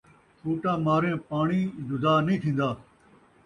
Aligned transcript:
سوٹا 0.39 0.73
ماریں 0.85 1.17
پاݨی 1.29 1.61
جدا 1.87 2.13
نئیں 2.25 2.39
تھین٘دا 2.41 2.69